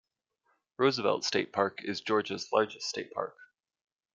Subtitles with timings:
[0.77, 3.37] Roosevelt State Park is Georgia's largest state park.